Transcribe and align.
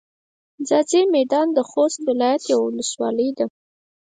ځاځي 0.67 1.01
میدان 1.15 1.47
د 1.53 1.59
خوست 1.69 1.99
ولایت 2.09 2.43
یوه 2.51 2.63
ولسوالي 2.67 3.29
ده. 3.37 3.45